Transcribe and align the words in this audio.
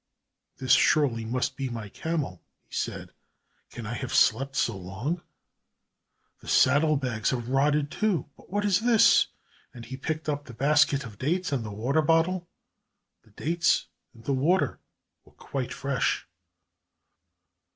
"This 0.57 0.71
surely 0.71 1.25
must 1.25 1.55
be 1.55 1.69
my 1.69 1.87
camel," 1.87 2.41
he 2.65 2.73
said. 2.73 3.11
"Can 3.69 3.85
I 3.85 3.93
have 3.93 4.11
slept 4.15 4.55
so 4.55 4.75
long? 4.75 5.21
The 6.39 6.47
saddle 6.47 6.97
bags 6.97 7.29
have 7.29 7.49
rotted, 7.49 7.91
too. 7.91 8.25
But 8.35 8.49
what 8.49 8.65
is 8.65 8.79
this?" 8.79 9.27
and 9.75 9.85
he 9.85 9.97
picked 9.97 10.27
up 10.27 10.45
the 10.45 10.55
basket 10.55 11.03
of 11.05 11.19
dates 11.19 11.51
and 11.51 11.63
the 11.63 11.69
water 11.69 12.01
bottle. 12.01 12.49
The 13.25 13.29
dates 13.29 13.89
and 14.15 14.23
the 14.25 14.33
water 14.33 14.79
were 15.23 15.33
quite 15.33 15.71
fresh. 15.71 16.25